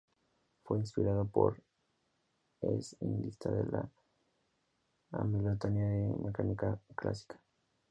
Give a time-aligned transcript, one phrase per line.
[0.63, 1.61] Fue inspirado por,
[2.59, 3.87] pero es distinta de, la
[5.11, 7.39] hamiltoniana de la mecánica clásica.